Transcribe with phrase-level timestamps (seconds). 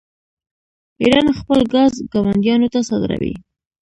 [1.01, 3.33] ایران خپل ګاز ګاونډیانو ته صادروي.